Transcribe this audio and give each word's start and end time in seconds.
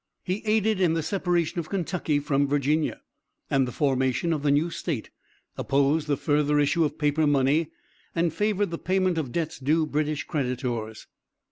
He 0.23 0.41
aided 0.47 0.81
in 0.81 0.95
the 0.95 1.03
separation 1.03 1.59
of 1.59 1.69
Kentucky 1.69 2.17
from 2.17 2.47
Virginia, 2.47 3.01
and 3.51 3.67
the 3.67 3.71
formation 3.71 4.33
of 4.33 4.41
the 4.41 4.49
new 4.49 4.71
State, 4.71 5.11
opposed 5.59 6.07
the 6.07 6.17
further 6.17 6.59
issue 6.59 6.83
of 6.83 6.97
paper 6.97 7.27
money, 7.27 7.69
and 8.15 8.33
favored 8.33 8.71
the 8.71 8.79
payment 8.79 9.19
of 9.19 9.31
debts 9.31 9.59
due 9.59 9.85
British 9.85 10.23
creditors. 10.23 11.05